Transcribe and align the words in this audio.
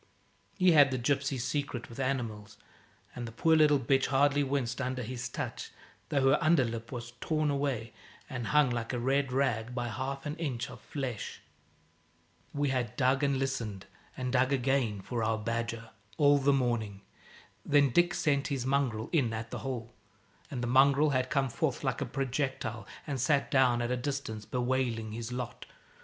He 0.57 0.71
had 0.71 0.89
the 0.89 0.97
gypsy's 0.97 1.43
secret 1.43 1.87
with 1.87 1.99
animals, 1.99 2.57
and 3.15 3.27
the 3.27 3.31
poor 3.31 3.55
little 3.55 3.79
bitch 3.79 4.07
hardly 4.07 4.43
winced 4.43 4.81
under 4.81 5.03
his 5.03 5.29
touch, 5.29 5.69
though 6.09 6.31
her 6.31 6.43
under 6.43 6.65
lip 6.65 6.91
was 6.91 7.11
torn 7.21 7.51
away, 7.51 7.93
and 8.27 8.47
hung, 8.47 8.71
like 8.71 8.93
a 8.93 8.99
red 8.99 9.31
rag, 9.31 9.75
by 9.75 9.89
half 9.89 10.25
an 10.25 10.37
inch 10.37 10.71
of 10.71 10.81
flesh. 10.81 11.41
We 12.51 12.69
had 12.69 12.95
dug 12.95 13.21
and 13.21 13.37
listened 13.37 13.85
and 14.17 14.33
dug 14.33 14.51
again 14.51 15.01
for 15.01 15.23
our 15.23 15.37
badger, 15.37 15.91
all 16.17 16.39
the 16.39 16.51
morning. 16.51 17.01
Then 17.63 17.91
Dick 17.91 18.15
sent 18.15 18.47
his 18.47 18.65
mongrel 18.65 19.07
in 19.11 19.31
at 19.33 19.51
the 19.51 19.59
hole, 19.59 19.93
and 20.49 20.63
the 20.63 20.67
mongrel 20.67 21.11
had 21.11 21.29
come 21.29 21.47
forth 21.51 21.83
like 21.83 22.01
a 22.01 22.07
projectile 22.07 22.87
and 23.05 23.21
sat 23.21 23.51
down 23.51 23.83
at 23.83 23.91
a 23.91 23.97
distance, 23.97 24.45
bewailing 24.45 25.11
his 25.11 25.31
lot. 25.31 25.67